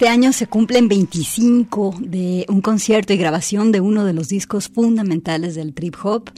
Este 0.00 0.08
año 0.08 0.32
se 0.32 0.46
cumplen 0.46 0.88
25 0.88 1.96
de 2.00 2.46
un 2.48 2.62
concierto 2.62 3.12
y 3.12 3.18
grabación 3.18 3.70
de 3.70 3.82
uno 3.82 4.06
de 4.06 4.14
los 4.14 4.30
discos 4.30 4.70
fundamentales 4.70 5.54
del 5.54 5.74
trip 5.74 5.94
hop, 6.02 6.30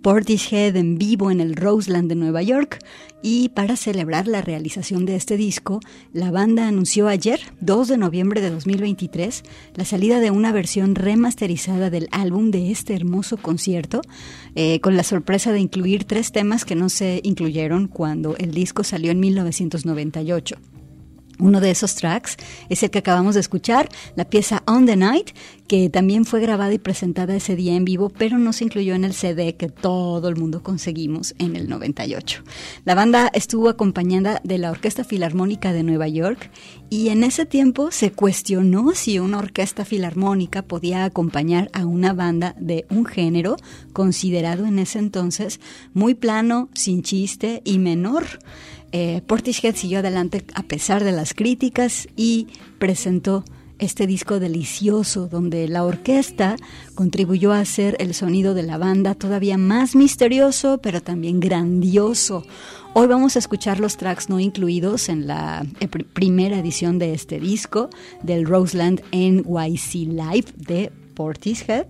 Portishead 0.00 0.76
en 0.76 0.96
vivo 0.96 1.32
en 1.32 1.40
el 1.40 1.56
Roseland 1.56 2.08
de 2.08 2.14
Nueva 2.14 2.40
York 2.42 2.78
y 3.20 3.48
para 3.48 3.74
celebrar 3.74 4.28
la 4.28 4.42
realización 4.42 5.06
de 5.06 5.16
este 5.16 5.36
disco, 5.36 5.80
la 6.12 6.30
banda 6.30 6.68
anunció 6.68 7.08
ayer, 7.08 7.40
2 7.60 7.88
de 7.88 7.96
noviembre 7.96 8.40
de 8.40 8.50
2023, 8.50 9.42
la 9.74 9.84
salida 9.84 10.20
de 10.20 10.30
una 10.30 10.52
versión 10.52 10.94
remasterizada 10.94 11.90
del 11.90 12.06
álbum 12.12 12.52
de 12.52 12.70
este 12.70 12.94
hermoso 12.94 13.38
concierto, 13.38 14.02
eh, 14.54 14.78
con 14.78 14.96
la 14.96 15.02
sorpresa 15.02 15.50
de 15.50 15.58
incluir 15.58 16.04
tres 16.04 16.30
temas 16.30 16.64
que 16.64 16.76
no 16.76 16.88
se 16.88 17.20
incluyeron 17.24 17.88
cuando 17.88 18.36
el 18.36 18.52
disco 18.52 18.84
salió 18.84 19.10
en 19.10 19.18
1998. 19.18 20.58
Uno 21.40 21.60
de 21.60 21.70
esos 21.70 21.94
tracks 21.94 22.36
es 22.68 22.82
el 22.82 22.90
que 22.90 22.98
acabamos 23.00 23.34
de 23.34 23.40
escuchar, 23.40 23.88
la 24.14 24.24
pieza 24.24 24.62
On 24.66 24.86
the 24.86 24.96
Night, 24.96 25.30
que 25.66 25.88
también 25.88 26.24
fue 26.24 26.40
grabada 26.40 26.74
y 26.74 26.78
presentada 26.78 27.36
ese 27.36 27.54
día 27.54 27.74
en 27.74 27.84
vivo, 27.84 28.08
pero 28.10 28.38
no 28.38 28.52
se 28.52 28.64
incluyó 28.64 28.94
en 28.94 29.04
el 29.04 29.14
CD 29.14 29.54
que 29.54 29.68
todo 29.68 30.28
el 30.28 30.36
mundo 30.36 30.62
conseguimos 30.62 31.34
en 31.38 31.54
el 31.56 31.68
98. 31.68 32.42
La 32.84 32.94
banda 32.94 33.30
estuvo 33.32 33.68
acompañada 33.68 34.40
de 34.42 34.58
la 34.58 34.70
Orquesta 34.70 35.04
Filarmónica 35.04 35.72
de 35.72 35.84
Nueva 35.84 36.08
York 36.08 36.50
y 36.90 37.10
en 37.10 37.22
ese 37.22 37.46
tiempo 37.46 37.90
se 37.92 38.10
cuestionó 38.10 38.92
si 38.94 39.20
una 39.20 39.38
orquesta 39.38 39.84
filarmónica 39.84 40.62
podía 40.62 41.04
acompañar 41.04 41.70
a 41.72 41.86
una 41.86 42.12
banda 42.12 42.56
de 42.58 42.84
un 42.90 43.06
género 43.06 43.56
considerado 43.92 44.66
en 44.66 44.78
ese 44.80 44.98
entonces 44.98 45.60
muy 45.94 46.14
plano, 46.14 46.68
sin 46.74 47.02
chiste 47.02 47.62
y 47.64 47.78
menor. 47.78 48.26
Eh, 48.92 49.22
Portishead 49.26 49.76
siguió 49.76 50.00
adelante 50.00 50.44
a 50.54 50.62
pesar 50.62 51.04
de 51.04 51.12
las 51.12 51.34
críticas 51.34 52.08
y 52.16 52.48
presentó 52.78 53.44
este 53.80 54.06
disco 54.06 54.40
delicioso 54.40 55.26
donde 55.26 55.66
la 55.66 55.84
orquesta 55.84 56.56
contribuyó 56.94 57.52
a 57.52 57.60
hacer 57.60 57.96
el 57.98 58.14
sonido 58.14 58.52
de 58.52 58.62
la 58.62 58.78
banda 58.78 59.14
todavía 59.14 59.56
más 59.56 59.96
misterioso 59.96 60.78
pero 60.82 61.00
también 61.00 61.40
grandioso. 61.40 62.44
Hoy 62.92 63.06
vamos 63.06 63.36
a 63.36 63.38
escuchar 63.38 63.80
los 63.80 63.96
tracks 63.96 64.28
no 64.28 64.40
incluidos 64.40 65.08
en 65.08 65.26
la 65.26 65.64
eh, 65.80 65.88
primera 65.88 66.58
edición 66.58 66.98
de 66.98 67.14
este 67.14 67.40
disco 67.40 67.88
del 68.22 68.44
Roseland 68.44 69.02
NYC 69.12 70.08
Live 70.08 70.46
de 70.56 70.92
Portishead. 71.14 71.86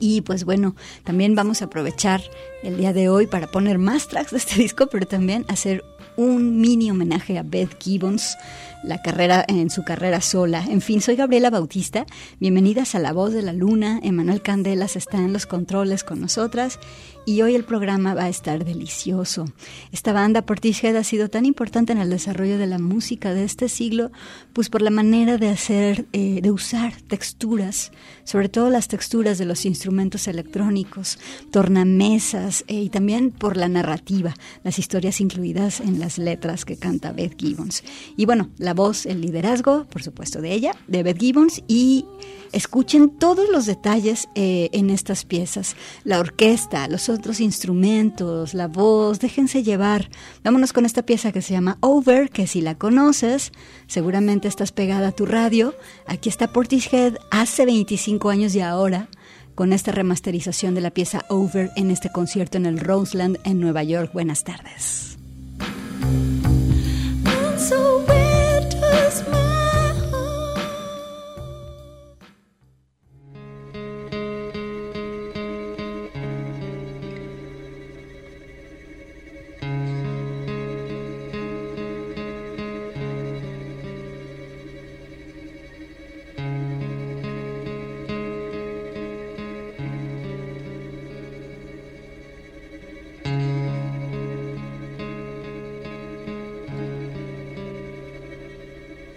Y 0.00 0.22
pues 0.22 0.44
bueno, 0.44 0.74
también 1.04 1.36
vamos 1.36 1.62
a 1.62 1.66
aprovechar 1.66 2.20
el 2.64 2.76
día 2.76 2.92
de 2.92 3.08
hoy 3.08 3.28
para 3.28 3.46
poner 3.46 3.78
más 3.78 4.08
tracks 4.08 4.32
de 4.32 4.38
este 4.38 4.56
disco, 4.60 4.88
pero 4.88 5.06
también 5.06 5.44
hacer 5.46 5.84
un 6.16 6.60
mini 6.60 6.90
homenaje 6.90 7.38
a 7.38 7.42
Beth 7.42 7.82
Gibbons, 7.82 8.36
la 8.82 9.00
carrera 9.00 9.44
en 9.48 9.70
su 9.70 9.84
carrera 9.84 10.20
sola. 10.20 10.64
En 10.68 10.80
fin, 10.80 11.00
soy 11.00 11.16
Gabriela 11.16 11.50
Bautista. 11.50 12.06
Bienvenidas 12.40 12.94
a 12.94 12.98
La 12.98 13.12
Voz 13.12 13.32
de 13.32 13.42
la 13.42 13.52
Luna. 13.52 14.00
Emanuel 14.02 14.42
Candelas 14.42 14.96
está 14.96 15.18
en 15.18 15.32
los 15.32 15.46
controles 15.46 16.04
con 16.04 16.20
nosotras 16.20 16.78
y 17.24 17.42
hoy 17.42 17.54
el 17.54 17.64
programa 17.64 18.14
va 18.14 18.24
a 18.24 18.28
estar 18.28 18.64
delicioso. 18.64 19.46
Esta 19.92 20.12
banda 20.12 20.42
Portishead 20.42 20.96
ha 20.96 21.04
sido 21.04 21.28
tan 21.28 21.46
importante 21.46 21.92
en 21.92 21.98
el 21.98 22.10
desarrollo 22.10 22.58
de 22.58 22.66
la 22.66 22.78
música 22.78 23.32
de 23.32 23.44
este 23.44 23.68
siglo, 23.68 24.10
pues 24.52 24.68
por 24.68 24.82
la 24.82 24.90
manera 24.90 25.38
de 25.38 25.48
hacer, 25.48 26.06
eh, 26.12 26.40
de 26.42 26.50
usar 26.50 26.94
texturas, 27.02 27.92
sobre 28.24 28.48
todo 28.48 28.70
las 28.70 28.88
texturas 28.88 29.38
de 29.38 29.44
los 29.44 29.64
instrumentos 29.64 30.26
electrónicos, 30.26 31.18
tornamesas 31.50 32.64
eh, 32.66 32.82
y 32.82 32.90
también 32.90 33.30
por 33.30 33.56
la 33.56 33.68
narrativa, 33.68 34.34
las 34.64 34.78
historias 34.78 35.20
incluidas 35.20 35.80
en 35.80 36.00
las 36.00 36.18
letras 36.18 36.64
que 36.64 36.76
canta 36.76 37.12
Beth 37.12 37.38
Gibbons. 37.38 37.84
Y 38.16 38.26
bueno, 38.26 38.50
la 38.58 38.74
voz, 38.74 39.06
el 39.06 39.20
liderazgo, 39.20 39.86
por 39.86 40.02
supuesto, 40.02 40.40
de 40.40 40.52
ella, 40.52 40.74
de 40.88 41.02
Beth 41.02 41.18
Gibbons 41.18 41.62
y 41.68 42.04
escuchen 42.52 43.10
todos 43.10 43.48
los 43.48 43.66
detalles 43.66 44.28
eh, 44.34 44.68
en 44.72 44.90
estas 44.90 45.24
piezas, 45.24 45.76
la 46.04 46.20
orquesta, 46.20 46.86
los 46.88 47.08
otros 47.12 47.40
instrumentos, 47.40 48.54
la 48.54 48.66
voz, 48.66 49.20
déjense 49.20 49.62
llevar. 49.62 50.08
Vámonos 50.42 50.72
con 50.72 50.84
esta 50.84 51.02
pieza 51.02 51.30
que 51.30 51.42
se 51.42 51.52
llama 51.52 51.78
Over, 51.80 52.30
que 52.30 52.46
si 52.46 52.60
la 52.60 52.74
conoces, 52.74 53.52
seguramente 53.86 54.48
estás 54.48 54.72
pegada 54.72 55.08
a 55.08 55.12
tu 55.12 55.26
radio. 55.26 55.74
Aquí 56.06 56.28
está 56.28 56.52
Portishead 56.52 57.14
hace 57.30 57.66
25 57.66 58.30
años 58.30 58.54
y 58.54 58.60
ahora 58.60 59.08
con 59.54 59.72
esta 59.72 59.92
remasterización 59.92 60.74
de 60.74 60.80
la 60.80 60.90
pieza 60.90 61.24
Over 61.28 61.70
en 61.76 61.90
este 61.90 62.10
concierto 62.10 62.56
en 62.56 62.66
el 62.66 62.80
Roseland 62.80 63.38
en 63.44 63.60
Nueva 63.60 63.82
York. 63.82 64.12
Buenas 64.12 64.44
tardes. 64.44 65.18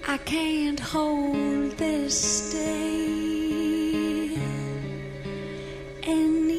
I 0.07 0.17
can't 0.19 0.79
hold 0.79 1.71
this 1.77 2.53
day 2.53 4.37
any 6.03 6.54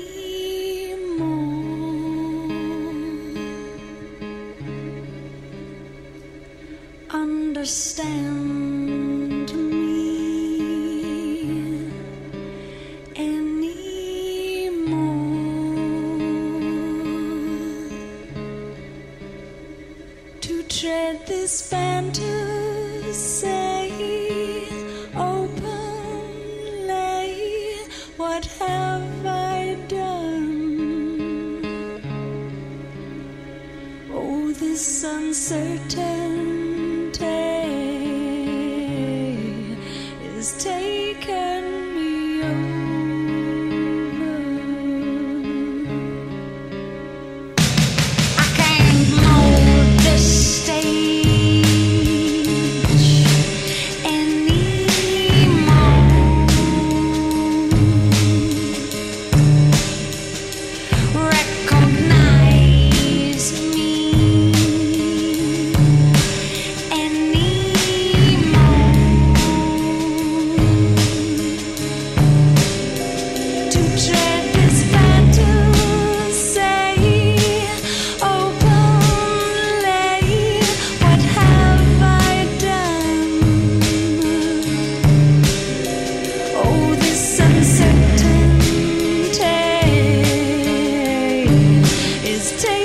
just 92.51 92.76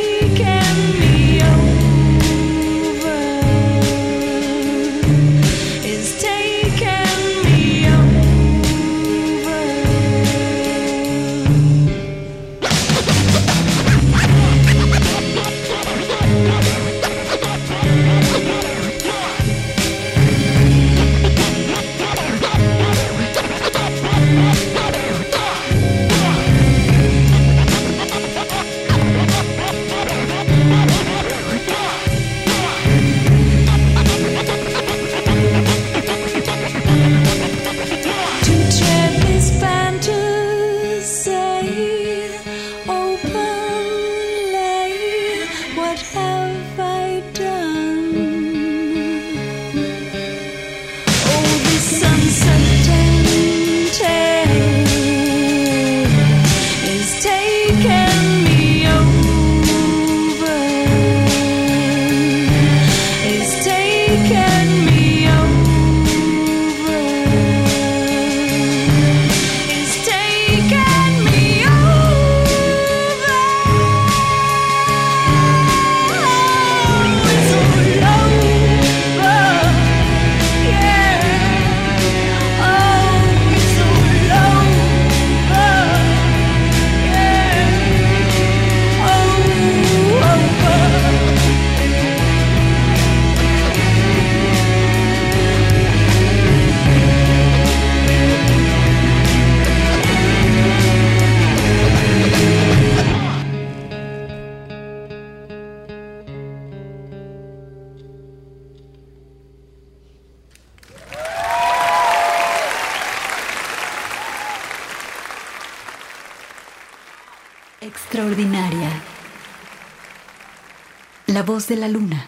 De 121.67 121.75
la 121.75 121.87
luna. 121.87 122.27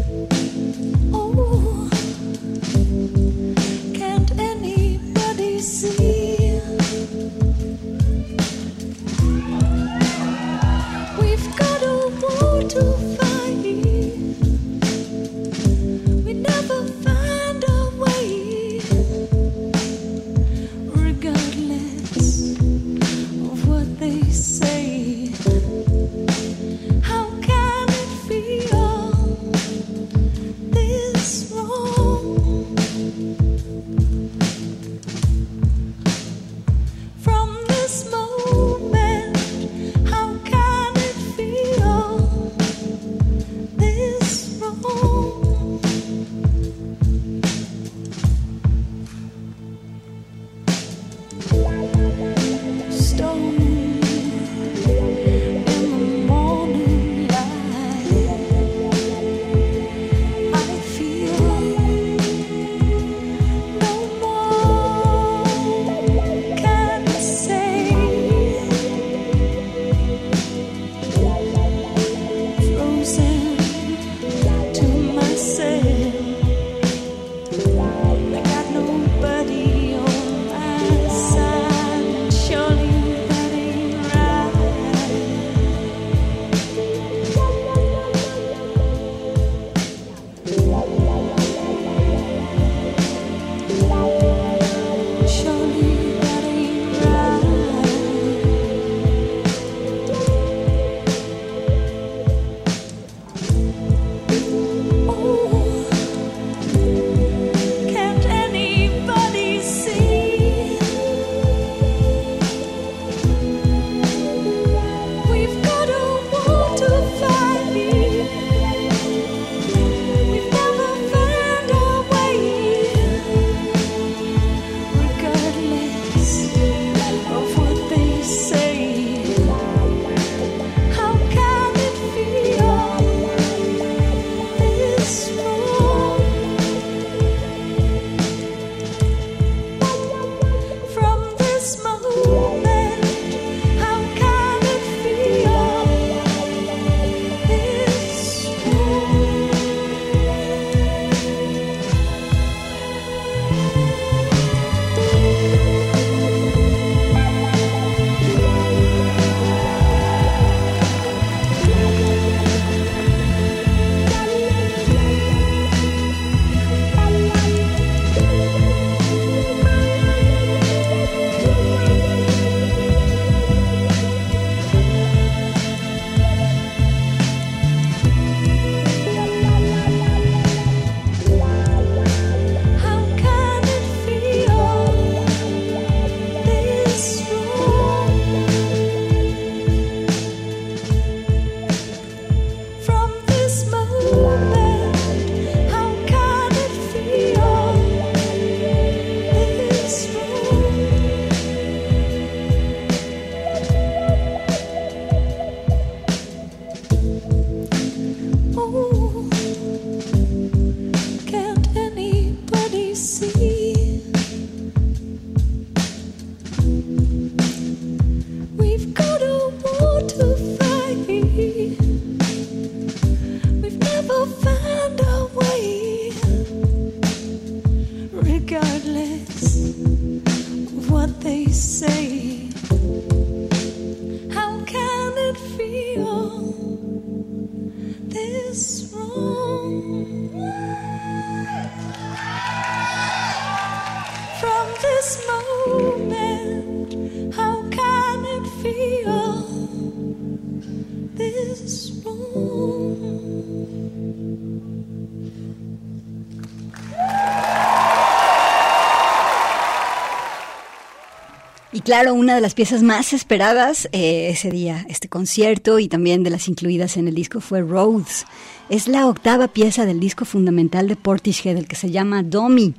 claro, 261.91 262.13
una 262.13 262.35
de 262.35 262.39
las 262.39 262.53
piezas 262.53 262.83
más 262.83 263.11
esperadas 263.11 263.89
eh, 263.91 264.29
ese 264.29 264.49
día, 264.49 264.85
este 264.87 265.09
concierto 265.09 265.77
y 265.77 265.89
también 265.89 266.23
de 266.23 266.29
las 266.29 266.47
incluidas 266.47 266.95
en 266.95 267.09
el 267.09 267.15
disco 267.15 267.41
fue 267.41 267.59
Rhodes. 267.59 268.25
Es 268.69 268.87
la 268.87 269.07
octava 269.07 269.49
pieza 269.49 269.85
del 269.85 269.99
disco 269.99 270.23
fundamental 270.23 270.87
de 270.87 270.95
Portishead, 270.95 271.57
el 271.57 271.67
que 271.67 271.75
se 271.75 271.91
llama 271.91 272.23
Domi. 272.23 272.75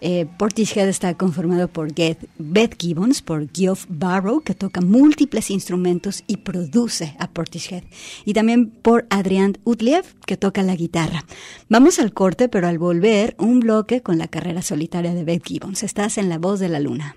Eh, 0.00 0.26
Portishead 0.38 0.88
está 0.88 1.14
conformado 1.14 1.66
por 1.66 1.88
Beth 1.92 2.80
Gibbons, 2.80 3.20
por 3.20 3.48
Geoff 3.52 3.86
Barrow, 3.88 4.42
que 4.42 4.54
toca 4.54 4.80
múltiples 4.80 5.50
instrumentos 5.50 6.22
y 6.28 6.36
produce 6.36 7.16
a 7.18 7.28
Portishead, 7.28 7.82
y 8.24 8.32
también 8.32 8.70
por 8.70 9.06
Adrian 9.10 9.58
Utliev, 9.64 10.04
que 10.24 10.36
toca 10.36 10.62
la 10.62 10.76
guitarra. 10.76 11.24
Vamos 11.68 11.98
al 11.98 12.12
corte, 12.12 12.48
pero 12.48 12.68
al 12.68 12.78
volver, 12.78 13.34
un 13.40 13.58
bloque 13.58 14.02
con 14.02 14.18
la 14.18 14.28
carrera 14.28 14.62
solitaria 14.62 15.14
de 15.14 15.24
Beth 15.24 15.44
Gibbons. 15.44 15.82
Estás 15.82 16.16
en 16.16 16.28
La 16.28 16.38
Voz 16.38 16.60
de 16.60 16.68
la 16.68 16.78
Luna. 16.78 17.16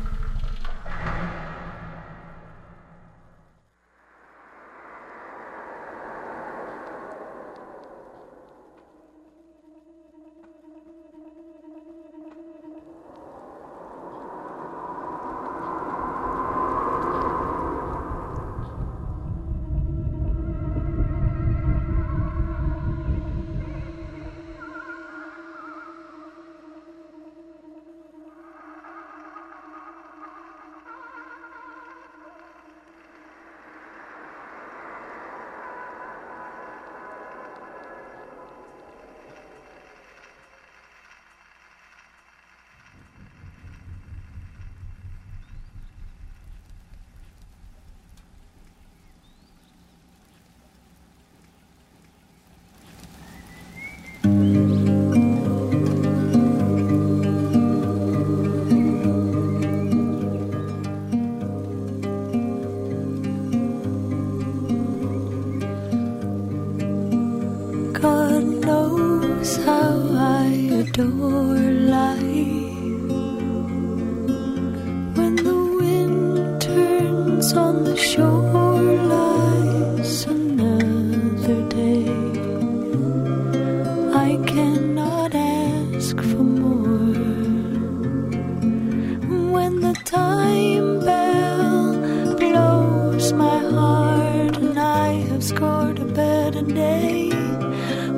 have 95.41 95.57
scored 95.57 95.97
a 95.97 96.05
better 96.05 96.61
day. 96.61 97.29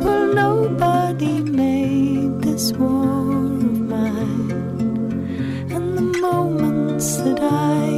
Well, 0.03 0.33
nobody 0.33 1.41
made 1.41 2.41
this 2.41 2.73
war 2.73 3.45
of 3.45 3.79
mine, 3.79 4.51
and 5.71 5.97
the 5.97 6.19
moments 6.19 7.17
that 7.17 7.39
I 7.41 7.92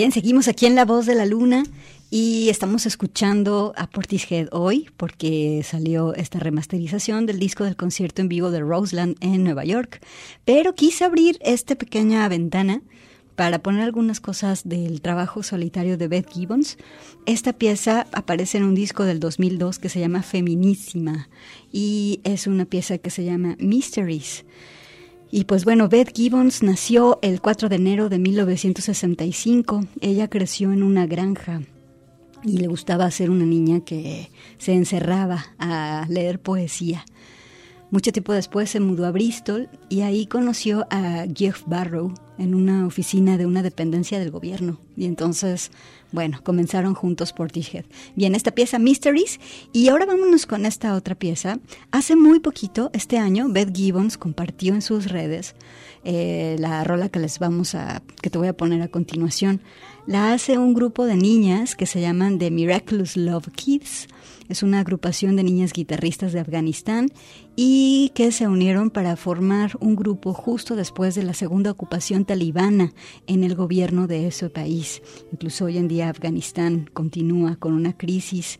Bien, 0.00 0.12
seguimos 0.12 0.48
aquí 0.48 0.64
en 0.64 0.76
La 0.76 0.86
Voz 0.86 1.04
de 1.04 1.14
la 1.14 1.26
Luna 1.26 1.62
y 2.08 2.48
estamos 2.48 2.86
escuchando 2.86 3.74
a 3.76 3.86
Portishead 3.86 4.48
hoy 4.50 4.88
porque 4.96 5.62
salió 5.62 6.14
esta 6.14 6.38
remasterización 6.38 7.26
del 7.26 7.38
disco 7.38 7.64
del 7.64 7.76
concierto 7.76 8.22
en 8.22 8.30
vivo 8.30 8.50
de 8.50 8.60
Roseland 8.60 9.18
en 9.20 9.44
Nueva 9.44 9.66
York. 9.66 10.00
Pero 10.46 10.74
quise 10.74 11.04
abrir 11.04 11.36
esta 11.42 11.74
pequeña 11.74 12.26
ventana 12.30 12.80
para 13.36 13.58
poner 13.58 13.82
algunas 13.82 14.20
cosas 14.20 14.66
del 14.66 15.02
trabajo 15.02 15.42
solitario 15.42 15.98
de 15.98 16.08
Beth 16.08 16.30
Gibbons. 16.32 16.78
Esta 17.26 17.52
pieza 17.52 18.06
aparece 18.14 18.56
en 18.56 18.64
un 18.64 18.74
disco 18.74 19.04
del 19.04 19.20
2002 19.20 19.78
que 19.78 19.90
se 19.90 20.00
llama 20.00 20.22
Feminísima 20.22 21.28
y 21.70 22.20
es 22.24 22.46
una 22.46 22.64
pieza 22.64 22.96
que 22.96 23.10
se 23.10 23.24
llama 23.24 23.54
Mysteries. 23.58 24.46
Y 25.32 25.44
pues 25.44 25.64
bueno, 25.64 25.88
Beth 25.88 26.12
Gibbons 26.14 26.62
nació 26.62 27.20
el 27.22 27.40
4 27.40 27.68
de 27.68 27.76
enero 27.76 28.08
de 28.08 28.18
1965. 28.18 29.84
Ella 30.00 30.28
creció 30.28 30.72
en 30.72 30.82
una 30.82 31.06
granja 31.06 31.62
y 32.42 32.58
le 32.58 32.66
gustaba 32.66 33.10
ser 33.10 33.30
una 33.30 33.44
niña 33.44 33.80
que 33.80 34.30
se 34.58 34.72
encerraba 34.72 35.46
a 35.58 36.06
leer 36.08 36.40
poesía. 36.40 37.04
Mucho 37.92 38.12
tiempo 38.12 38.32
después 38.32 38.70
se 38.70 38.80
mudó 38.80 39.06
a 39.06 39.10
Bristol 39.10 39.68
y 39.88 40.02
ahí 40.02 40.26
conoció 40.26 40.86
a 40.90 41.26
Jeff 41.34 41.62
Barrow 41.66 42.14
en 42.38 42.54
una 42.54 42.86
oficina 42.86 43.36
de 43.36 43.46
una 43.46 43.62
dependencia 43.62 44.18
del 44.18 44.30
gobierno. 44.30 44.78
Y 44.96 45.06
entonces 45.06 45.70
bueno, 46.12 46.40
comenzaron 46.42 46.94
juntos 46.94 47.32
Portishead. 47.32 47.84
Bien, 48.16 48.34
esta 48.34 48.50
pieza 48.50 48.78
Mysteries 48.78 49.38
y 49.72 49.88
ahora 49.88 50.06
vámonos 50.06 50.46
con 50.46 50.66
esta 50.66 50.94
otra 50.94 51.14
pieza. 51.14 51.58
Hace 51.90 52.16
muy 52.16 52.40
poquito, 52.40 52.90
este 52.92 53.18
año, 53.18 53.48
Beth 53.48 53.74
Gibbons 53.74 54.18
compartió 54.18 54.74
en 54.74 54.82
sus 54.82 55.10
redes 55.10 55.54
eh, 56.04 56.56
la 56.58 56.82
rola 56.84 57.08
que 57.08 57.20
les 57.20 57.38
vamos 57.38 57.74
a, 57.74 58.02
que 58.22 58.30
te 58.30 58.38
voy 58.38 58.48
a 58.48 58.56
poner 58.56 58.82
a 58.82 58.88
continuación. 58.88 59.60
La 60.06 60.32
hace 60.32 60.58
un 60.58 60.74
grupo 60.74 61.04
de 61.04 61.16
niñas 61.16 61.76
que 61.76 61.86
se 61.86 62.00
llaman 62.00 62.38
The 62.38 62.50
Miraculous 62.50 63.16
Love 63.16 63.48
Kids. 63.54 64.08
Es 64.50 64.64
una 64.64 64.80
agrupación 64.80 65.36
de 65.36 65.44
niñas 65.44 65.72
guitarristas 65.72 66.32
de 66.32 66.40
Afganistán 66.40 67.06
y 67.54 68.10
que 68.16 68.32
se 68.32 68.48
unieron 68.48 68.90
para 68.90 69.14
formar 69.14 69.76
un 69.78 69.94
grupo 69.94 70.32
justo 70.34 70.74
después 70.74 71.14
de 71.14 71.22
la 71.22 71.34
segunda 71.34 71.70
ocupación 71.70 72.24
talibana 72.24 72.92
en 73.28 73.44
el 73.44 73.54
gobierno 73.54 74.08
de 74.08 74.26
ese 74.26 74.50
país. 74.50 75.02
Incluso 75.30 75.66
hoy 75.66 75.78
en 75.78 75.86
día 75.86 76.08
Afganistán 76.08 76.90
continúa 76.92 77.54
con 77.54 77.74
una 77.74 77.96
crisis 77.96 78.58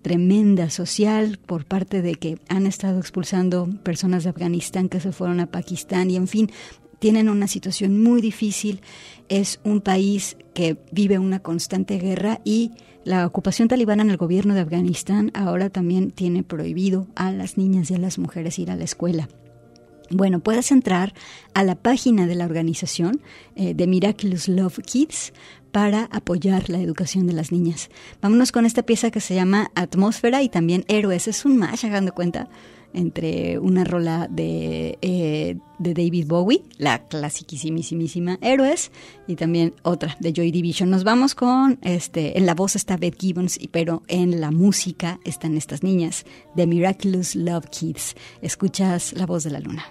tremenda 0.00 0.70
social 0.70 1.38
por 1.44 1.66
parte 1.66 2.00
de 2.00 2.14
que 2.14 2.38
han 2.48 2.66
estado 2.66 2.98
expulsando 2.98 3.68
personas 3.82 4.24
de 4.24 4.30
Afganistán 4.30 4.88
que 4.88 5.00
se 5.00 5.12
fueron 5.12 5.40
a 5.40 5.50
Pakistán 5.50 6.10
y 6.10 6.16
en 6.16 6.28
fin, 6.28 6.50
tienen 6.98 7.28
una 7.28 7.46
situación 7.46 8.02
muy 8.02 8.22
difícil. 8.22 8.80
Es 9.28 9.60
un 9.64 9.82
país 9.82 10.38
que 10.54 10.78
vive 10.92 11.18
una 11.18 11.40
constante 11.40 11.98
guerra 11.98 12.40
y 12.42 12.70
la 13.06 13.24
ocupación 13.24 13.68
talibana 13.68 14.02
en 14.02 14.10
el 14.10 14.16
gobierno 14.16 14.52
de 14.52 14.62
Afganistán 14.62 15.30
ahora 15.32 15.70
también 15.70 16.10
tiene 16.10 16.42
prohibido 16.42 17.06
a 17.14 17.30
las 17.30 17.56
niñas 17.56 17.88
y 17.92 17.94
a 17.94 17.98
las 17.98 18.18
mujeres 18.18 18.58
ir 18.58 18.68
a 18.68 18.74
la 18.74 18.82
escuela. 18.82 19.28
Bueno, 20.10 20.40
puedes 20.40 20.72
entrar 20.72 21.14
a 21.54 21.62
la 21.62 21.76
página 21.76 22.26
de 22.26 22.34
la 22.34 22.46
organización 22.46 23.20
eh, 23.54 23.74
de 23.74 23.86
Miraculous 23.86 24.48
Love 24.48 24.80
Kids 24.84 25.32
para 25.70 26.08
apoyar 26.10 26.68
la 26.68 26.80
educación 26.80 27.28
de 27.28 27.32
las 27.32 27.52
niñas. 27.52 27.90
Vámonos 28.20 28.50
con 28.50 28.66
esta 28.66 28.82
pieza 28.82 29.12
que 29.12 29.20
se 29.20 29.36
llama 29.36 29.70
Atmósfera 29.76 30.42
y 30.42 30.48
también 30.48 30.84
Héroes. 30.88 31.28
Es 31.28 31.44
un 31.44 31.58
match, 31.58 31.84
hagan 31.84 32.08
cuenta 32.08 32.48
entre 32.92 33.58
una 33.58 33.84
rola 33.84 34.28
de, 34.30 34.98
eh, 35.02 35.56
de 35.78 35.94
David 35.94 36.26
Bowie, 36.26 36.62
la 36.78 37.06
clasiquísimísima 37.06 38.38
Héroes, 38.40 38.90
y 39.26 39.36
también 39.36 39.74
otra 39.82 40.16
de 40.20 40.32
Joy 40.32 40.50
Division. 40.50 40.90
Nos 40.90 41.04
vamos 41.04 41.34
con, 41.34 41.78
este, 41.82 42.38
en 42.38 42.46
la 42.46 42.54
voz 42.54 42.76
está 42.76 42.96
Beth 42.96 43.20
Gibbons, 43.20 43.58
pero 43.70 44.02
en 44.08 44.40
la 44.40 44.50
música 44.50 45.20
están 45.24 45.56
estas 45.56 45.82
niñas, 45.82 46.24
The 46.54 46.66
Miraculous 46.66 47.34
Love 47.34 47.66
Kids. 47.70 48.14
Escuchas 48.42 49.12
la 49.12 49.26
voz 49.26 49.44
de 49.44 49.50
la 49.50 49.60
luna. 49.60 49.84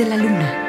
De 0.00 0.06
la 0.06 0.16
luna. 0.16 0.59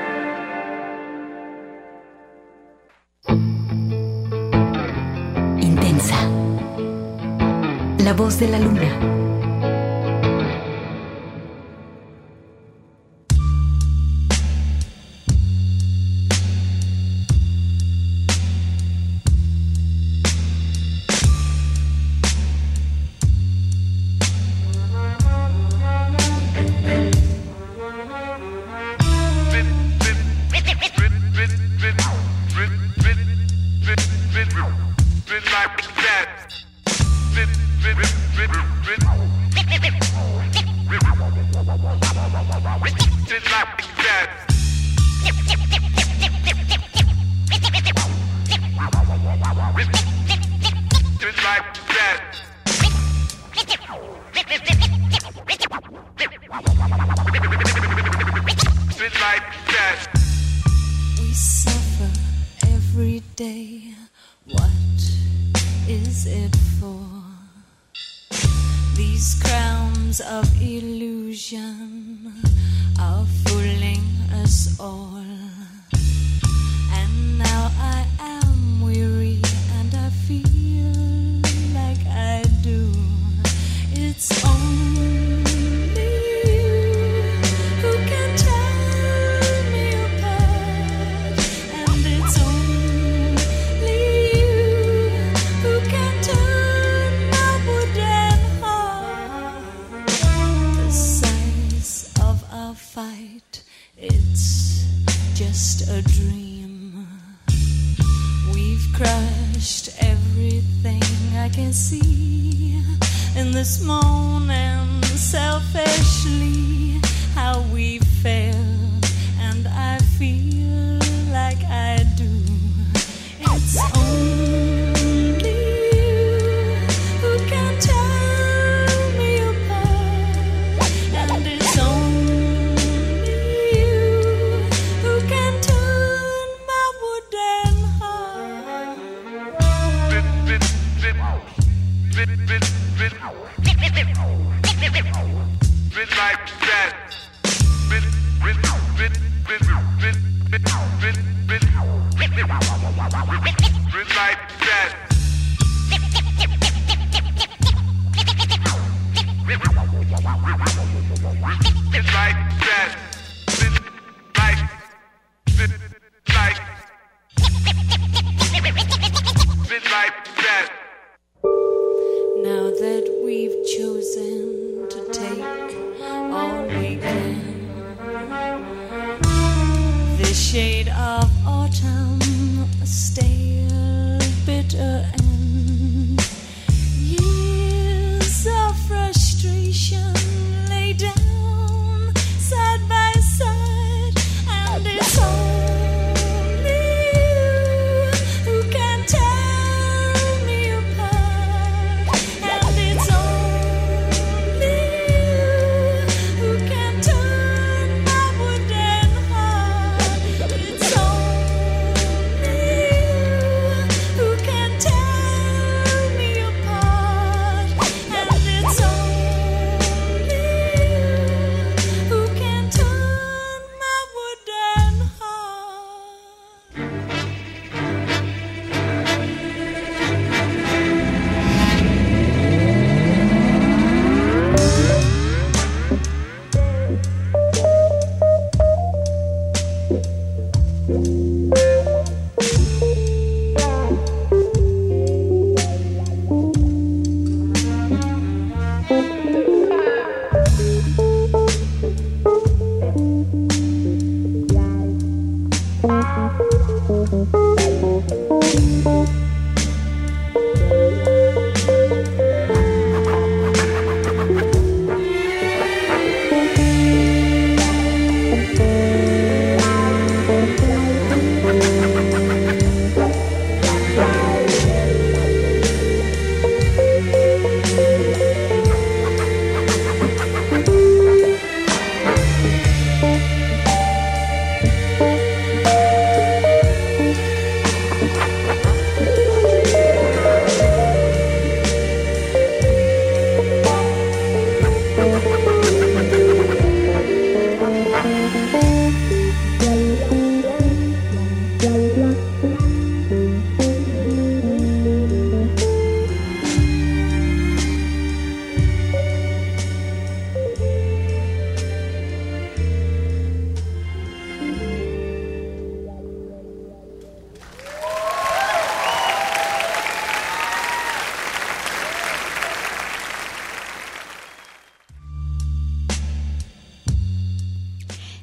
like 146.32 146.71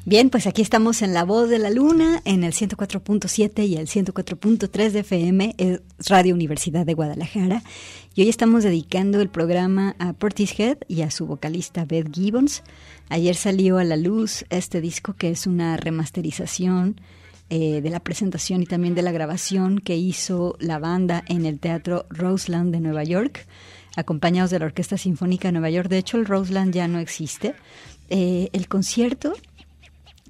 Bien, 0.09 0.31
pues 0.31 0.47
aquí 0.47 0.63
estamos 0.63 1.03
en 1.03 1.13
La 1.13 1.23
Voz 1.23 1.51
de 1.51 1.59
la 1.59 1.69
Luna, 1.69 2.23
en 2.25 2.43
el 2.43 2.55
104.7 2.55 3.69
y 3.69 3.77
el 3.77 3.89
104.3 3.89 4.91
de 4.91 5.01
FM, 5.01 5.55
Radio 6.09 6.35
Universidad 6.35 6.87
de 6.87 6.95
Guadalajara. 6.95 7.63
Y 8.15 8.23
hoy 8.23 8.31
estamos 8.31 8.65
dedicando 8.65 9.21
el 9.21 9.29
programa 9.29 9.97
a 9.99 10.15
Portishead 10.15 10.79
y 10.89 11.03
a 11.03 11.11
su 11.11 11.27
vocalista 11.27 11.85
Beth 11.85 12.11
Gibbons. 12.11 12.63
Ayer 13.11 13.37
salió 13.37 13.77
a 13.77 13.85
la 13.85 13.99
luz 13.99 14.47
este 14.49 14.81
disco 14.81 15.13
que 15.13 15.29
es 15.29 15.47
una 15.47 15.77
remasterización 15.77 16.99
eh, 17.51 17.83
de 17.83 17.91
la 17.91 18.01
presentación 18.01 18.63
y 18.63 18.67
también 18.67 18.95
de 18.95 19.03
la 19.03 19.13
grabación 19.13 19.79
que 19.79 19.99
hizo 19.99 20.57
la 20.59 20.79
banda 20.79 21.23
en 21.29 21.45
el 21.45 21.59
Teatro 21.59 22.07
Roseland 22.09 22.73
de 22.73 22.81
Nueva 22.81 23.05
York, 23.05 23.47
acompañados 23.95 24.51
de 24.53 24.59
la 24.59 24.65
Orquesta 24.65 24.97
Sinfónica 24.97 25.49
de 25.49 25.53
Nueva 25.53 25.69
York. 25.69 25.91
De 25.91 25.99
hecho, 25.99 26.17
el 26.17 26.25
Roseland 26.25 26.73
ya 26.73 26.89
no 26.89 26.99
existe. 26.99 27.55
Eh, 28.09 28.49
el 28.55 28.69
concierto 28.69 29.35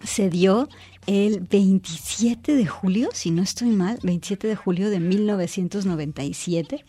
se 0.05 0.31
dio 0.31 0.69
el 1.07 1.41
27 1.41 2.55
de 2.55 2.67
julio, 2.67 3.09
si 3.13 3.31
no 3.31 3.43
estoy 3.43 3.69
mal, 3.69 3.99
27 4.03 4.47
de 4.47 4.57
julio 4.57 4.91
de 4.91 5.01
1997. 5.01 6.85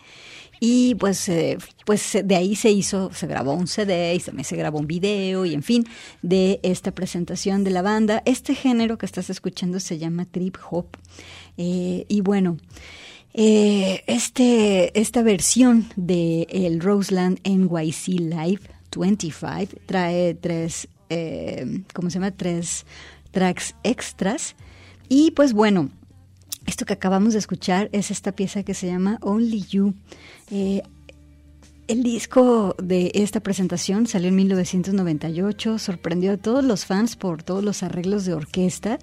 Y 0.60 0.96
pues, 0.96 1.30
eh, 1.30 1.58
pues 1.86 2.18
de 2.22 2.36
ahí 2.36 2.56
se 2.56 2.70
hizo, 2.70 3.14
se 3.14 3.28
grabó 3.28 3.54
un 3.54 3.68
CD 3.68 4.14
y 4.14 4.20
también 4.20 4.44
se 4.44 4.58
grabó 4.58 4.80
un 4.80 4.88
video 4.88 5.46
y 5.46 5.54
en 5.54 5.64
fin, 5.64 5.86
de 6.22 6.60
esta 6.64 6.92
presentación 6.92 7.64
de 7.64 7.72
la 7.72 7.82
banda. 7.82 8.22
Este 8.26 8.56
género 8.56 8.98
que 8.98 9.06
estás 9.06 9.30
escuchando 9.30 9.80
se 9.80 9.98
llama 9.98 10.26
trip 10.26 10.58
hop. 10.70 10.88
Eh, 11.58 12.06
y 12.10 12.20
bueno, 12.22 12.58
eh, 13.34 14.04
este, 14.08 15.00
esta 15.00 15.22
versión 15.22 15.88
de 15.96 16.46
el 16.50 16.82
Roseland 16.82 17.40
NYC 17.48 18.20
Live 18.20 18.62
25 18.98 19.82
trae 19.86 20.34
tres 20.34 20.88
eh, 21.10 21.84
¿cómo 21.94 22.10
se 22.10 22.16
llama? 22.16 22.32
Tres 22.32 22.86
tracks 23.32 23.76
extras. 23.84 24.56
Y 25.08 25.32
pues 25.32 25.54
bueno, 25.54 25.90
esto 26.66 26.86
que 26.86 26.94
acabamos 26.94 27.34
de 27.34 27.40
escuchar 27.40 27.90
es 27.92 28.12
esta 28.12 28.32
pieza 28.32 28.64
que 28.64 28.74
se 28.74 28.88
llama 28.88 29.18
Only 29.22 29.64
You. 29.64 29.94
Eh, 30.52 30.84
el 31.88 32.04
disco 32.04 32.76
de 32.82 33.12
esta 33.16 33.40
presentación 33.40 34.06
salió 34.06 34.30
en 34.30 34.36
1998, 34.36 35.80
sorprendió 35.80 36.34
a 36.34 36.38
todos 36.38 36.64
los 36.64 36.86
fans 36.86 37.16
por 37.16 37.42
todos 37.42 37.64
los 37.64 37.82
arreglos 37.82 38.26
de 38.26 38.36
orquesta, 38.36 39.00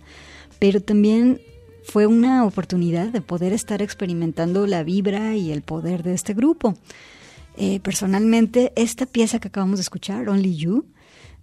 pero 0.61 0.80
también 0.80 1.40
fue 1.82 2.07
una 2.07 2.44
oportunidad 2.44 3.09
de 3.09 3.20
poder 3.20 3.52
estar 3.52 3.82
experimentando 3.82 4.66
la 4.68 4.84
vibra 4.84 5.34
y 5.34 5.50
el 5.50 5.62
poder 5.62 6.04
de 6.04 6.14
este 6.14 6.34
grupo. 6.34 6.74
Eh, 7.57 7.80
personalmente, 7.80 8.72
esta 8.76 9.07
pieza 9.07 9.40
que 9.40 9.48
acabamos 9.48 9.78
de 9.78 9.82
escuchar, 9.82 10.28
Only 10.28 10.57
You, 10.57 10.84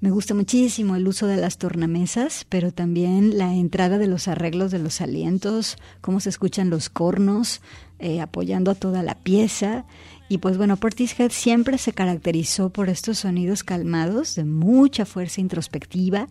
me 0.04 0.12
gusta 0.12 0.34
muchísimo 0.34 0.98
el 0.98 1.08
uso 1.08 1.28
de 1.28 1.38
las 1.38 1.58
tornamesas, 1.58 2.46
pero 2.50 2.74
también 2.74 3.38
la 3.38 3.54
entrada 3.54 3.98
de 3.98 4.08
los 4.08 4.28
arreglos 4.28 4.70
de 4.70 4.80
los 4.80 5.00
alientos, 5.00 5.78
cómo 6.02 6.20
se 6.20 6.28
escuchan 6.28 6.70
los 6.70 6.90
cornos, 6.90 7.62
eh, 8.00 8.20
apoyando 8.20 8.70
a 8.70 8.76
toda 8.76 9.02
la 9.02 9.16
pieza. 9.16 9.86
Y 10.28 10.40
pues 10.40 10.58
bueno, 10.58 10.76
Portishead 10.76 11.32
siempre 11.32 11.78
se 11.78 11.94
caracterizó 11.94 12.70
por 12.70 12.90
estos 12.90 13.20
sonidos 13.20 13.64
calmados, 13.64 14.36
de 14.36 14.44
mucha 14.44 15.06
fuerza 15.06 15.40
introspectiva. 15.40 16.28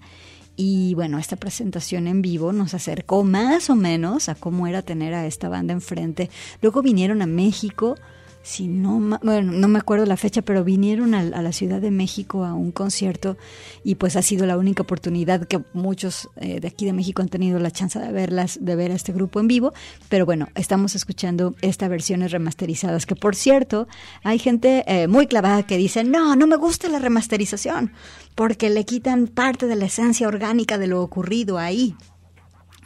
Y 0.54 0.92
bueno, 0.94 1.18
esta 1.18 1.36
presentación 1.36 2.08
en 2.08 2.20
vivo 2.20 2.52
nos 2.52 2.74
acercó 2.74 3.24
más 3.24 3.70
o 3.70 3.74
menos 3.74 4.28
a 4.28 4.34
cómo 4.34 4.66
era 4.66 4.82
tener 4.82 5.14
a 5.14 5.24
esta 5.26 5.48
banda 5.48 5.72
enfrente. 5.72 6.28
Luego 6.60 6.82
vinieron 6.82 7.22
a 7.22 7.26
México 7.26 7.94
si 8.42 8.66
no, 8.66 9.18
bueno, 9.22 9.52
no 9.52 9.68
me 9.68 9.78
acuerdo 9.78 10.04
la 10.04 10.16
fecha, 10.16 10.42
pero 10.42 10.64
vinieron 10.64 11.14
a, 11.14 11.22
la 11.22 11.52
Ciudad 11.52 11.80
de 11.80 11.90
México 11.90 12.44
a 12.44 12.54
un 12.54 12.72
concierto 12.72 13.36
y 13.84 13.94
pues 13.94 14.16
ha 14.16 14.22
sido 14.22 14.46
la 14.46 14.58
única 14.58 14.82
oportunidad 14.82 15.46
que 15.46 15.62
muchos 15.72 16.28
eh, 16.36 16.60
de 16.60 16.68
aquí 16.68 16.84
de 16.84 16.92
México 16.92 17.22
han 17.22 17.28
tenido 17.28 17.58
la 17.58 17.70
chance 17.70 17.98
de 17.98 18.10
verlas, 18.10 18.58
de 18.60 18.74
ver 18.76 18.90
a 18.90 18.94
este 18.94 19.12
grupo 19.12 19.40
en 19.40 19.48
vivo. 19.48 19.72
Pero 20.08 20.26
bueno, 20.26 20.48
estamos 20.54 20.94
escuchando 20.94 21.54
estas 21.62 21.88
versiones 21.88 22.32
remasterizadas, 22.32 23.06
que 23.06 23.16
por 23.16 23.36
cierto, 23.36 23.86
hay 24.24 24.38
gente 24.38 24.84
eh, 24.86 25.06
muy 25.06 25.26
clavada 25.26 25.62
que 25.64 25.76
dice, 25.76 26.04
no, 26.04 26.34
no 26.34 26.46
me 26.46 26.56
gusta 26.56 26.88
la 26.88 26.98
remasterización, 26.98 27.92
porque 28.34 28.70
le 28.70 28.84
quitan 28.84 29.28
parte 29.28 29.66
de 29.66 29.76
la 29.76 29.86
esencia 29.86 30.26
orgánica 30.26 30.78
de 30.78 30.88
lo 30.88 31.02
ocurrido 31.02 31.58
ahí. 31.58 31.94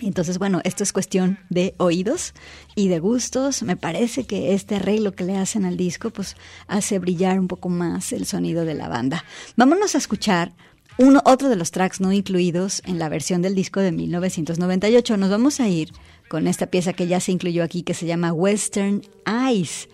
Entonces, 0.01 0.38
bueno, 0.38 0.61
esto 0.64 0.82
es 0.82 0.92
cuestión 0.92 1.38
de 1.49 1.74
oídos 1.78 2.34
y 2.74 2.88
de 2.88 2.99
gustos. 2.99 3.62
Me 3.62 3.76
parece 3.76 4.24
que 4.24 4.53
este 4.53 4.76
arreglo 4.76 5.12
que 5.12 5.24
le 5.24 5.36
hacen 5.36 5.64
al 5.64 5.76
disco, 5.76 6.11
pues 6.11 6.36
hace 6.66 6.99
brillar 6.99 7.40
un 7.40 7.49
poco 7.49 7.68
más 7.70 8.12
el 8.12 8.26
sonido 8.26 8.64
de 8.64 8.74
la 8.74 8.88
banda. 8.88 9.24
Vámonos 9.57 9.94
a 9.94 9.99
escuchar 9.99 10.53
uno, 10.99 11.20
otro 11.24 11.49
de 11.49 11.57
los 11.57 11.72
tracks 11.72 12.01
no 12.01 12.12
incluidos 12.12 12.82
en 12.86 12.99
la 12.99 13.09
versión 13.09 13.42
del 13.42 13.55
disco 13.55 13.80
de 13.80 13.92
1998. 13.92 15.16
Nos 15.16 15.30
vamos 15.30 15.61
a 15.61 15.68
ir 15.68 15.92
con 16.28 16.47
esta 16.47 16.66
pieza 16.66 16.92
que 16.92 17.07
ya 17.07 17.20
se 17.20 17.32
incluyó 17.32 17.62
aquí, 17.62 17.82
que 17.82 17.94
se 17.94 18.07
llama 18.07 18.32
Western 18.32 19.03
Eyes. 19.26 19.88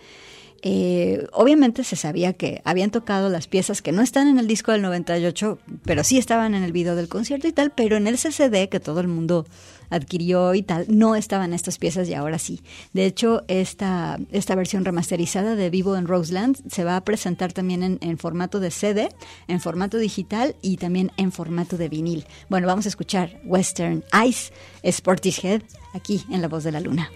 Eh, 0.65 1.27
obviamente 1.33 1.83
se 1.83 1.97
sabía 1.97 2.31
que 2.31 2.61
habían 2.63 2.89
tocado 2.89 3.27
las 3.27 3.47
piezas 3.47 3.81
que 3.81 3.91
no 3.91 4.01
están 4.01 4.29
en 4.29 4.39
el 4.39 4.47
disco 4.47 4.71
del 4.71 4.81
98, 4.81 5.59
pero 5.83 6.05
sí 6.05 6.17
estaban 6.17 6.55
en 6.55 6.63
el 6.63 6.71
video 6.71 6.95
del 6.95 7.09
concierto 7.09 7.49
y 7.49 7.51
tal, 7.51 7.71
pero 7.71 7.97
en 7.97 8.07
el 8.07 8.15
CCD 8.15 8.69
que 8.69 8.79
todo 8.79 9.01
el 9.01 9.09
mundo 9.09 9.45
adquirió 9.89 10.53
y 10.53 10.63
tal, 10.63 10.85
no 10.87 11.15
estaban 11.15 11.53
estas 11.53 11.77
piezas 11.77 12.07
y 12.07 12.13
ahora 12.13 12.39
sí. 12.39 12.61
De 12.93 13.05
hecho, 13.05 13.43
esta, 13.49 14.17
esta 14.31 14.55
versión 14.55 14.85
remasterizada 14.85 15.55
de 15.55 15.69
Vivo 15.69 15.97
en 15.97 16.07
Roseland 16.07 16.57
se 16.69 16.85
va 16.85 16.95
a 16.95 17.03
presentar 17.03 17.51
también 17.51 17.99
en, 17.99 18.17
formato 18.17 18.61
de 18.61 18.71
CD, 18.71 19.09
en 19.49 19.59
formato 19.59 19.97
digital 19.97 20.55
y 20.61 20.77
también 20.77 21.11
en 21.17 21.33
formato 21.33 21.75
de 21.75 21.89
vinil. 21.89 22.25
Bueno, 22.47 22.67
vamos 22.67 22.85
a 22.85 22.89
escuchar 22.89 23.41
Western 23.43 24.01
Ice, 24.25 24.53
Head 24.81 25.61
aquí 25.93 26.23
en 26.31 26.41
La 26.41 26.47
Voz 26.47 26.63
de 26.63 26.71
la 26.71 26.79
Luna. 26.79 27.11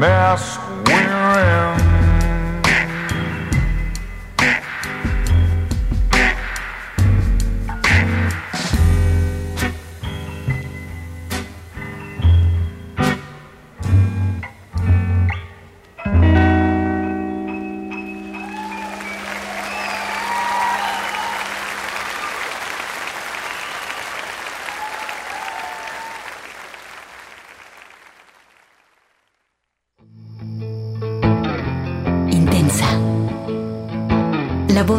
Mass. 0.00 0.69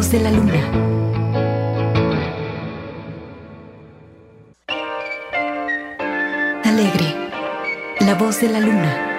De 0.00 0.20
la 0.20 0.30
luna. 0.30 0.54
Alegre, 6.64 7.14
la 8.00 8.14
voz 8.14 8.40
de 8.40 8.48
la 8.48 8.60
luna. 8.60 9.11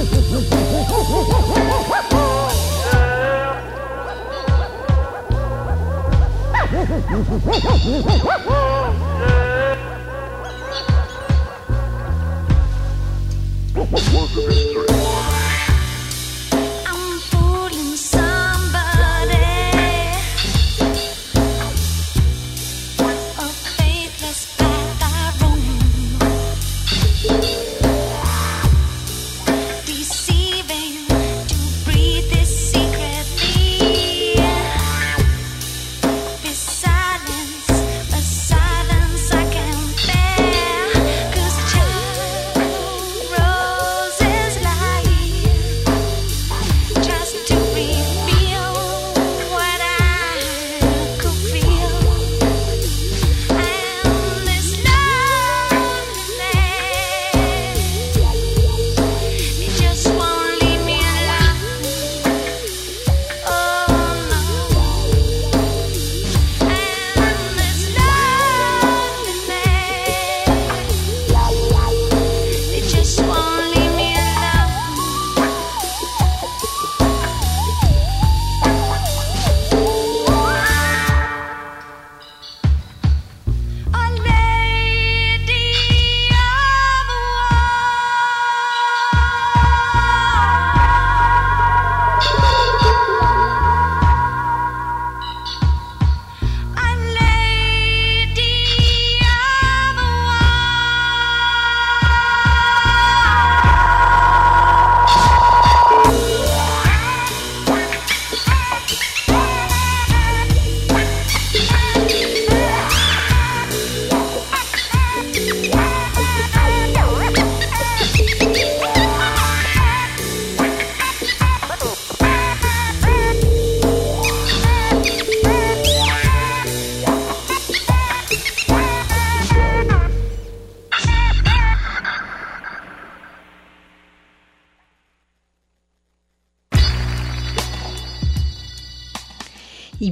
Work 0.00 0.12
of 14.36 14.44
history. 14.48 15.19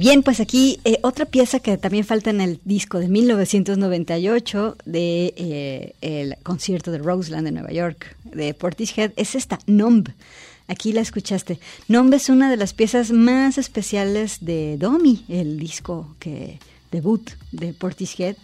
Bien, 0.09 0.23
pues 0.23 0.39
aquí 0.39 0.79
eh, 0.85 0.97
otra 1.03 1.25
pieza 1.25 1.59
que 1.59 1.77
también 1.77 2.03
falta 2.03 2.31
en 2.31 2.41
el 2.41 2.59
disco 2.65 2.97
de 2.97 3.07
1998 3.07 4.77
de 4.83 5.35
eh, 5.37 5.93
el 6.01 6.35
concierto 6.41 6.89
de 6.89 6.97
Roseland 6.97 7.45
de 7.45 7.51
Nueva 7.51 7.71
York 7.71 8.15
de 8.23 8.55
Portishead 8.55 9.11
es 9.17 9.35
esta, 9.35 9.59
Numb. 9.67 10.09
Aquí 10.67 10.93
la 10.93 11.01
escuchaste. 11.01 11.59
Numb 11.87 12.11
es 12.15 12.29
una 12.29 12.49
de 12.49 12.57
las 12.57 12.73
piezas 12.73 13.11
más 13.11 13.59
especiales 13.59 14.39
de 14.41 14.77
Domi, 14.79 15.25
el 15.29 15.59
disco 15.59 16.15
que 16.17 16.57
debut 16.89 17.29
de 17.51 17.73
Portishead 17.73 18.35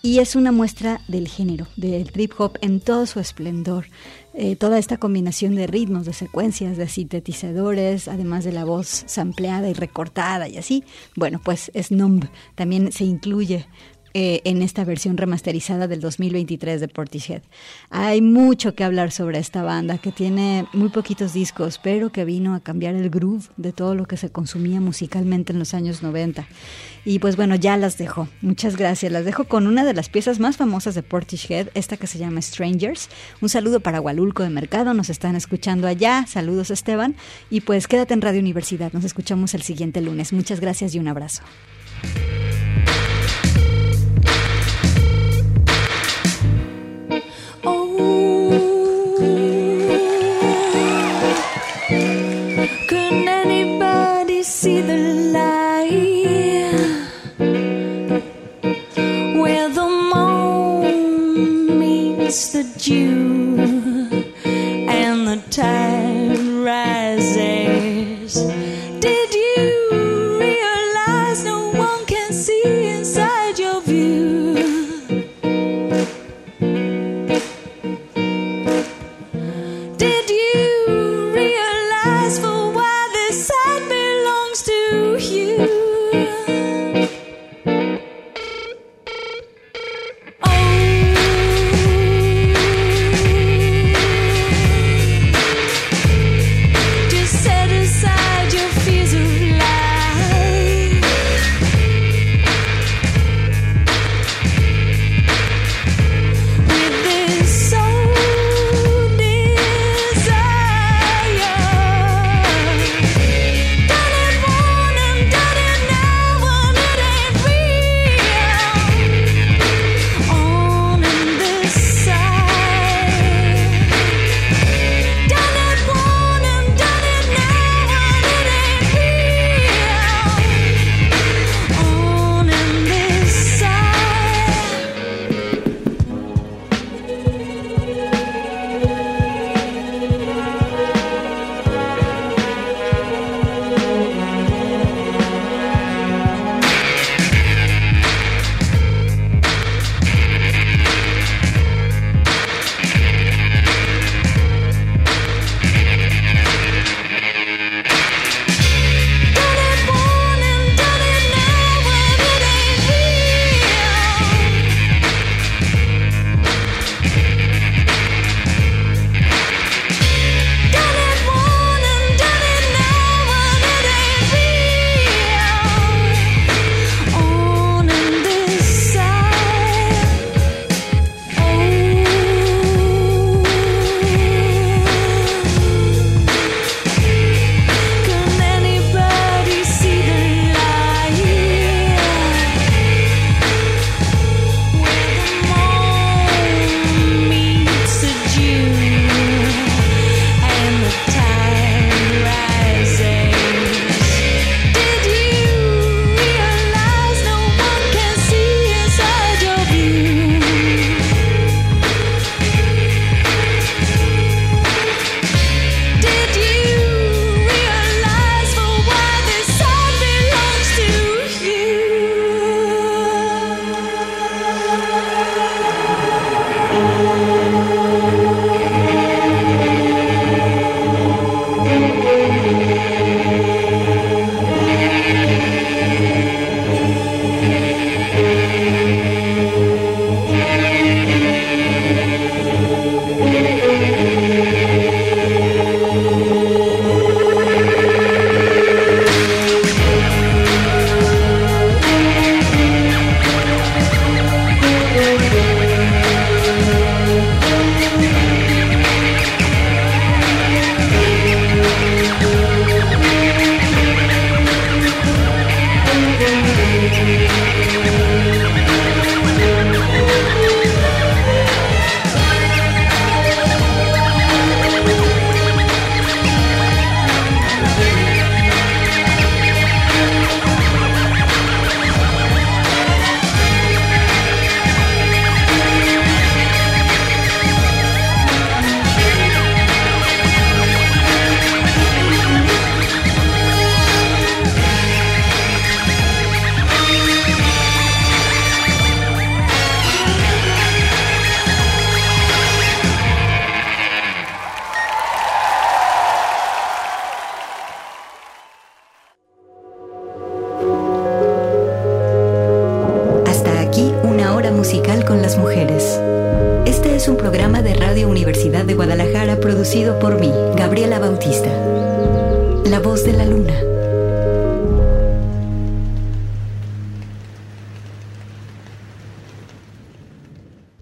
y 0.00 0.18
es 0.18 0.34
una 0.34 0.50
muestra 0.50 1.00
del 1.08 1.28
género, 1.28 1.66
del 1.76 2.10
trip 2.10 2.32
hop 2.38 2.58
en 2.60 2.80
todo 2.80 3.06
su 3.06 3.20
esplendor. 3.20 3.86
Eh, 4.34 4.56
toda 4.56 4.78
esta 4.78 4.96
combinación 4.96 5.54
de 5.54 5.66
ritmos, 5.66 6.06
de 6.06 6.14
secuencias, 6.14 6.76
de 6.78 6.88
sintetizadores, 6.88 8.08
además 8.08 8.44
de 8.44 8.52
la 8.52 8.64
voz 8.64 9.04
sampleada 9.06 9.68
y 9.68 9.74
recortada 9.74 10.48
y 10.48 10.56
así, 10.56 10.84
bueno, 11.16 11.40
pues 11.44 11.70
es 11.74 11.92
Numb. 11.92 12.24
También 12.54 12.92
se 12.92 13.04
incluye 13.04 13.66
eh, 14.14 14.42
en 14.44 14.62
esta 14.62 14.84
versión 14.84 15.16
remasterizada 15.16 15.88
del 15.88 16.00
2023 16.00 16.80
de 16.80 16.88
Portishead. 16.88 17.42
Hay 17.90 18.20
mucho 18.20 18.74
que 18.74 18.84
hablar 18.84 19.10
sobre 19.10 19.38
esta 19.38 19.62
banda 19.62 19.98
que 19.98 20.12
tiene 20.12 20.66
muy 20.72 20.90
poquitos 20.90 21.32
discos, 21.32 21.80
pero 21.82 22.10
que 22.12 22.24
vino 22.24 22.54
a 22.54 22.60
cambiar 22.60 22.94
el 22.94 23.10
groove 23.10 23.48
de 23.56 23.72
todo 23.72 23.94
lo 23.94 24.06
que 24.06 24.16
se 24.16 24.30
consumía 24.30 24.80
musicalmente 24.80 25.52
en 25.52 25.58
los 25.58 25.74
años 25.74 26.02
90. 26.02 26.46
Y 27.04 27.18
pues 27.18 27.36
bueno, 27.36 27.54
ya 27.56 27.76
las 27.76 27.98
dejo. 27.98 28.28
Muchas 28.42 28.76
gracias. 28.76 29.10
Las 29.10 29.24
dejo 29.24 29.44
con 29.44 29.66
una 29.66 29.84
de 29.84 29.94
las 29.94 30.08
piezas 30.08 30.38
más 30.40 30.56
famosas 30.56 30.94
de 30.94 31.02
Portishead, 31.02 31.68
esta 31.74 31.96
que 31.96 32.06
se 32.06 32.18
llama 32.18 32.42
Strangers. 32.42 33.08
Un 33.40 33.48
saludo 33.48 33.80
para 33.80 33.98
Gualulco 33.98 34.42
de 34.42 34.50
Mercado, 34.50 34.94
nos 34.94 35.10
están 35.10 35.36
escuchando 35.36 35.86
allá. 35.88 36.26
Saludos 36.28 36.70
Esteban. 36.70 37.16
Y 37.50 37.62
pues 37.62 37.88
quédate 37.88 38.14
en 38.14 38.20
Radio 38.20 38.40
Universidad. 38.40 38.92
Nos 38.92 39.04
escuchamos 39.04 39.54
el 39.54 39.62
siguiente 39.62 40.00
lunes. 40.00 40.32
Muchas 40.32 40.60
gracias 40.60 40.94
y 40.94 40.98
un 40.98 41.08
abrazo. 41.08 41.42
Meets 62.62 62.86
the 62.86 63.41